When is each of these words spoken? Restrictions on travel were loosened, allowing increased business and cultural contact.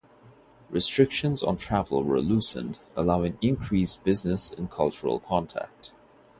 Restrictions 0.71 1.43
on 1.43 1.57
travel 1.57 2.01
were 2.01 2.19
loosened, 2.21 2.79
allowing 2.95 3.37
increased 3.39 4.03
business 4.03 4.51
and 4.51 4.71
cultural 4.71 5.19
contact. 5.19 5.91